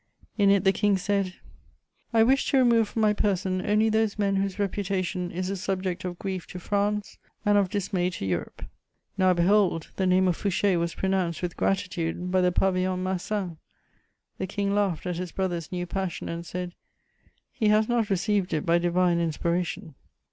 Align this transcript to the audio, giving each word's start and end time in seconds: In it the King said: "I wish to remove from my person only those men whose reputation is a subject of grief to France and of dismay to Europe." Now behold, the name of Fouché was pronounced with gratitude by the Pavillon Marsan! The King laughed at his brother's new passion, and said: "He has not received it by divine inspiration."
In 0.35 0.49
it 0.49 0.63
the 0.63 0.71
King 0.73 0.97
said: 0.97 1.35
"I 2.11 2.23
wish 2.23 2.49
to 2.49 2.57
remove 2.57 2.89
from 2.89 3.03
my 3.03 3.13
person 3.13 3.63
only 3.63 3.87
those 3.87 4.17
men 4.17 4.37
whose 4.37 4.57
reputation 4.57 5.29
is 5.29 5.51
a 5.51 5.55
subject 5.55 6.03
of 6.05 6.17
grief 6.17 6.47
to 6.47 6.59
France 6.59 7.19
and 7.45 7.55
of 7.55 7.69
dismay 7.69 8.09
to 8.09 8.25
Europe." 8.25 8.63
Now 9.15 9.33
behold, 9.35 9.91
the 9.97 10.07
name 10.07 10.27
of 10.27 10.35
Fouché 10.35 10.79
was 10.79 10.95
pronounced 10.95 11.43
with 11.43 11.55
gratitude 11.55 12.31
by 12.31 12.41
the 12.41 12.51
Pavillon 12.51 13.03
Marsan! 13.03 13.57
The 14.39 14.47
King 14.47 14.73
laughed 14.73 15.05
at 15.05 15.17
his 15.17 15.31
brother's 15.31 15.71
new 15.71 15.85
passion, 15.85 16.29
and 16.29 16.47
said: 16.47 16.73
"He 17.51 17.67
has 17.67 17.87
not 17.87 18.09
received 18.09 18.53
it 18.55 18.65
by 18.65 18.79
divine 18.79 19.19
inspiration." 19.19 19.93